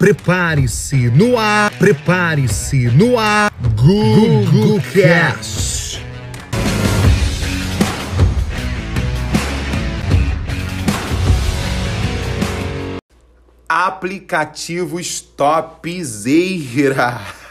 [0.00, 6.02] Prepare-se no ar, prepare-se no ar, Google Cast.
[13.68, 16.00] Aplicativos topzera.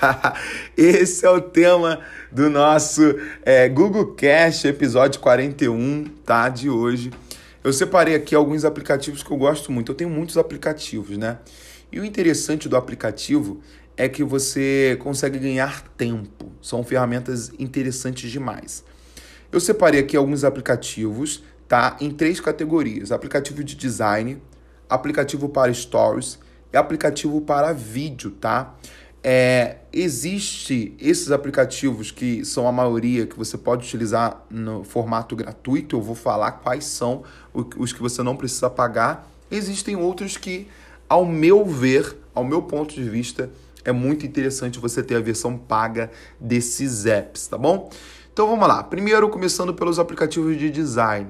[0.76, 2.00] Esse é o tema
[2.32, 6.50] do nosso é, Google Cast, episódio 41, tá?
[6.50, 7.12] De hoje.
[7.64, 9.92] Eu separei aqui alguns aplicativos que eu gosto muito.
[9.92, 11.38] Eu tenho muitos aplicativos, né?
[11.92, 13.62] E o interessante do aplicativo
[13.98, 16.52] é que você consegue ganhar tempo.
[16.62, 18.84] São ferramentas interessantes demais.
[19.52, 21.98] Eu separei aqui alguns aplicativos, tá?
[22.00, 24.42] Em três categorias: aplicativo de design,
[24.90, 26.40] aplicativo para stories
[26.72, 28.76] e aplicativo para vídeo, tá?
[29.22, 35.98] É, existe esses aplicativos que são a maioria que você pode utilizar no formato gratuito.
[35.98, 39.30] Eu vou falar quais são os que você não precisa pagar.
[39.52, 40.68] Existem outros que
[41.10, 43.50] ao meu ver, ao meu ponto de vista,
[43.84, 47.90] é muito interessante você ter a versão paga desses apps, tá bom?
[48.32, 48.84] Então vamos lá.
[48.84, 51.28] Primeiro, começando pelos aplicativos de design.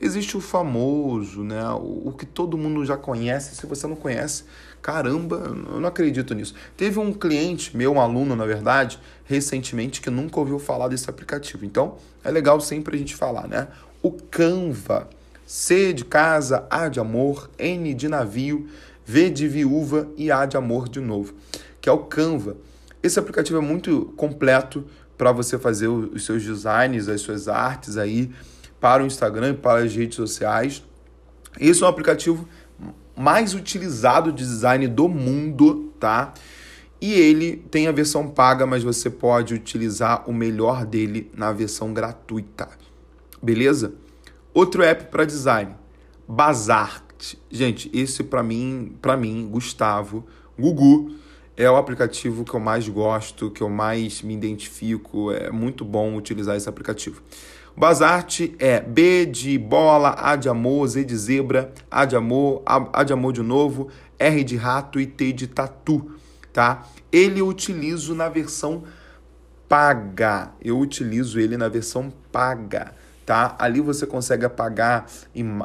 [0.00, 1.60] Existe o famoso, né?
[1.72, 3.56] O que todo mundo já conhece.
[3.56, 4.44] Se você não conhece,
[4.80, 6.54] caramba, eu não acredito nisso.
[6.76, 11.64] Teve um cliente, meu um aluno, na verdade, recentemente, que nunca ouviu falar desse aplicativo.
[11.64, 13.66] Então, é legal sempre a gente falar, né?
[14.00, 15.08] O Canva.
[15.44, 18.68] C de casa, A de amor, N de navio
[19.08, 21.32] V de viúva e A de amor de novo,
[21.80, 22.58] que é o Canva.
[23.02, 24.84] Esse aplicativo é muito completo
[25.16, 28.30] para você fazer os seus designs, as suas artes aí
[28.78, 30.84] para o Instagram e para as redes sociais.
[31.58, 32.46] Esse é o aplicativo
[33.16, 36.34] mais utilizado de design do mundo, tá?
[37.00, 41.94] E ele tem a versão paga, mas você pode utilizar o melhor dele na versão
[41.94, 42.68] gratuita.
[43.42, 43.94] Beleza?
[44.52, 45.74] Outro app para design,
[46.28, 47.07] Bazar.
[47.50, 50.24] Gente, esse para mim, para mim, Gustavo,
[50.58, 51.12] Gugu,
[51.56, 55.32] é o aplicativo que eu mais gosto, que eu mais me identifico.
[55.32, 57.20] É muito bom utilizar esse aplicativo.
[57.76, 57.80] O
[58.58, 63.12] é B de bola, A de amor, Z de zebra, A de amor, A, de
[63.12, 63.88] amor de novo,
[64.18, 66.12] R de rato e T de tatu,
[66.52, 66.88] tá?
[67.10, 68.82] Ele eu utilizo na versão
[69.68, 70.52] paga.
[70.60, 72.94] Eu utilizo ele na versão paga
[73.28, 73.54] tá?
[73.58, 75.04] Ali você consegue apagar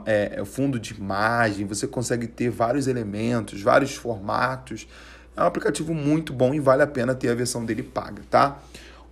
[0.05, 4.85] é, fundo de imagem, você consegue ter vários elementos, vários formatos.
[5.33, 8.59] É um aplicativo muito bom e vale a pena ter a versão dele paga, tá?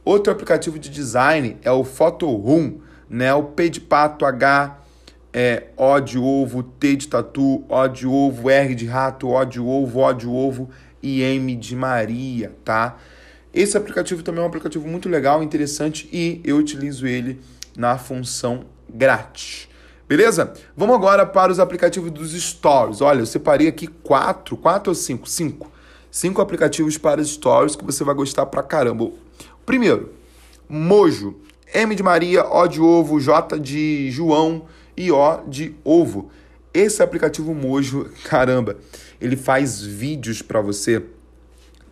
[0.04, 2.80] Outro aplicativo de design é o Photoroom,
[3.10, 3.34] né?
[3.34, 4.82] O P de pato, H,
[5.32, 9.62] é, O de ovo, T de tatu, O de ovo, R de rato, O de
[9.62, 10.70] ovo, O de ovo
[11.02, 12.98] e M de Maria, tá?
[13.54, 17.40] Esse aplicativo também é um aplicativo muito legal, interessante e eu utilizo ele
[17.78, 19.68] na função grátis.
[20.08, 20.54] Beleza?
[20.76, 23.00] Vamos agora para os aplicativos dos Stories.
[23.00, 25.30] Olha, eu separei aqui quatro, quatro ou cinco?
[25.30, 25.72] Cinco.
[26.12, 29.10] Cinco aplicativos para Stories que você vai gostar pra caramba.
[29.66, 30.12] Primeiro,
[30.68, 31.38] Mojo.
[31.74, 34.66] M de Maria, O de ovo, J de João
[34.98, 36.30] e O de ovo.
[36.74, 38.78] Esse aplicativo Mojo, caramba,
[39.20, 41.06] ele faz vídeos para você,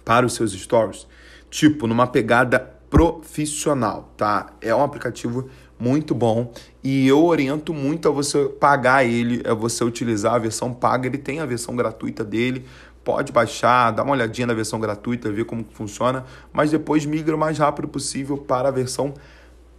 [0.03, 1.07] para os seus stories,
[1.50, 4.51] tipo numa pegada profissional, tá?
[4.59, 6.51] É um aplicativo muito bom
[6.84, 11.07] e eu oriento muito a você pagar ele, a você utilizar a versão paga.
[11.07, 12.66] Ele tem a versão gratuita dele,
[13.03, 17.39] pode baixar, dar uma olhadinha na versão gratuita, ver como funciona, mas depois migra o
[17.39, 19.13] mais rápido possível para a versão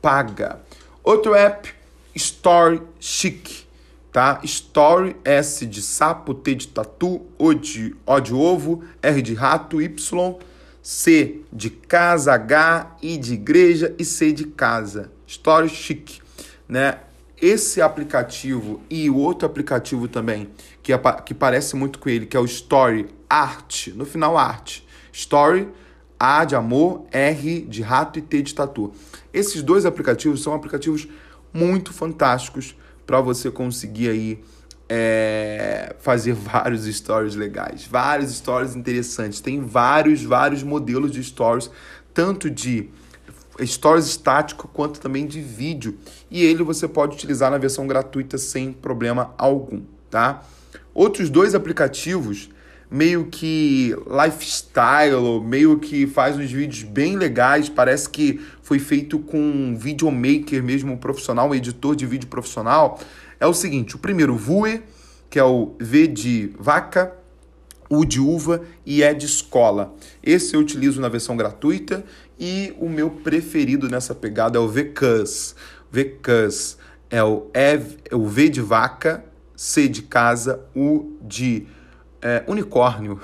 [0.00, 0.60] paga.
[1.04, 1.72] Outro app,
[2.14, 3.66] Story Chic,
[4.10, 4.40] tá?
[4.44, 9.80] Story S de sapo, T de tatu, O de, o de ovo, R de rato,
[9.80, 10.38] Y,
[10.82, 15.10] C de casa, H, I de igreja e C de casa.
[15.30, 16.20] Story Chic,
[16.68, 16.98] né?
[17.40, 20.50] Esse aplicativo e o outro aplicativo também,
[20.82, 24.80] que, é, que parece muito com ele, que é o Story Art, no final Art.
[25.12, 25.68] Story,
[26.18, 28.92] A de amor, R de rato e T de tatu.
[29.32, 31.06] Esses dois aplicativos são aplicativos
[31.54, 32.76] muito fantásticos
[33.06, 34.44] para você conseguir aí
[34.88, 39.40] é, fazer vários stories legais, vários stories interessantes.
[39.40, 41.70] Tem vários, vários modelos de stories,
[42.12, 42.90] tanto de
[43.64, 45.98] stories estático quanto também de vídeo.
[46.30, 50.42] E ele você pode utilizar na versão gratuita sem problema algum, tá?
[50.94, 52.50] Outros dois aplicativos
[52.90, 59.38] meio que lifestyle, meio que faz uns vídeos bem legais, parece que foi feito com
[59.38, 62.98] um videomaker mesmo, um profissional, um editor de vídeo profissional.
[63.38, 64.82] É o seguinte, o primeiro, Vue,
[65.28, 67.14] que é o V de vaca,
[67.88, 69.94] U de uva e E de escola.
[70.22, 72.04] Esse eu utilizo na versão gratuita
[72.40, 75.54] e o meu preferido nessa pegada é o VCUS.
[75.92, 76.78] VCUS
[77.10, 79.22] é o, e, é o V de vaca,
[79.54, 81.66] C de casa, U de
[82.22, 83.20] é, unicórnio.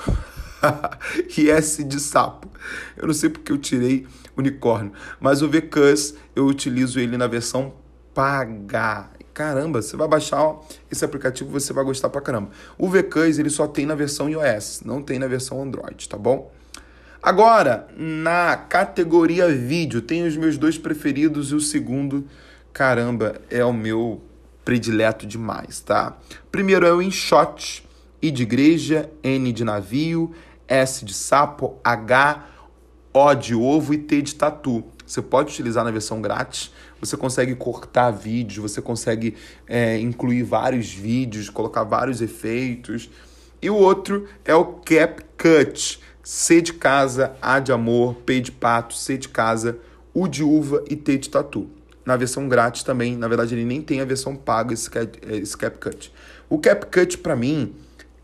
[1.38, 2.50] e S de sapo.
[2.94, 7.72] Eu não sei porque eu tirei unicórnio, mas o VCUS eu utilizo ele na versão
[8.12, 9.10] paga.
[9.32, 10.56] Caramba, você vai baixar
[10.90, 12.50] esse aplicativo, você vai gostar pra caramba.
[12.76, 16.52] O VCUS ele só tem na versão iOS, não tem na versão Android, tá bom?
[17.22, 22.26] Agora, na categoria vídeo, tem os meus dois preferidos e o segundo,
[22.72, 24.22] caramba, é o meu
[24.64, 26.16] predileto demais, tá?
[26.50, 27.86] Primeiro é o InShot,
[28.20, 30.32] I de igreja, N de navio,
[30.68, 32.46] S de sapo, H,
[33.12, 34.84] O de ovo e T de tatu.
[35.06, 39.36] Você pode utilizar na versão grátis, você consegue cortar vídeos, você consegue
[39.68, 43.08] é, incluir vários vídeos, colocar vários efeitos.
[43.62, 48.94] E o outro é o CapCut, C de casa, A de amor, P de pato,
[48.94, 49.78] C de casa,
[50.12, 51.70] U de uva e T de tatu.
[52.04, 54.90] Na versão grátis também, na verdade ele nem tem a versão paga esse,
[55.30, 56.12] esse CapCut.
[56.50, 57.76] O CapCut para mim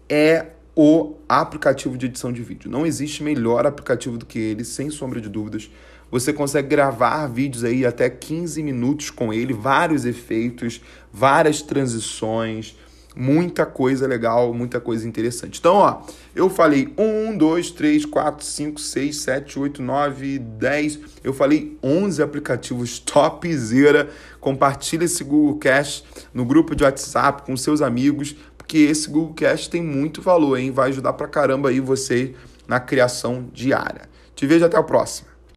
[0.08, 2.68] é o aplicativo de edição de vídeo.
[2.68, 5.70] Não existe melhor aplicativo do que ele, sem sombra de dúvidas.
[6.10, 10.80] Você consegue gravar vídeos aí até 15 minutos com ele, vários efeitos,
[11.12, 12.76] várias transições,
[13.14, 15.58] muita coisa legal, muita coisa interessante.
[15.58, 16.02] Então, ó,
[16.34, 20.98] eu falei 1, 2, 3, 4, 5, 6, 7, 8, 9, 10.
[21.22, 24.08] Eu falei 11 aplicativos topzera.
[24.40, 26.04] Compartilha esse Google Cash
[26.34, 28.34] no grupo de WhatsApp com seus amigos
[28.72, 30.70] porque esse Google Cast tem muito valor, hein?
[30.70, 32.34] Vai ajudar pra caramba aí você
[32.66, 34.08] na criação diária.
[34.34, 35.31] Te vejo até a próxima.